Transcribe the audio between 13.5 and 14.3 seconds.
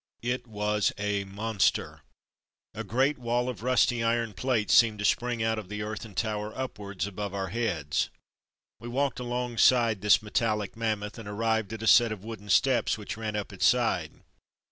its side.